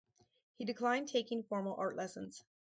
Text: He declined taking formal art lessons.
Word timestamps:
He 0.55 0.65
declined 0.65 1.09
taking 1.09 1.43
formal 1.43 1.75
art 1.77 1.95
lessons. 1.95 2.43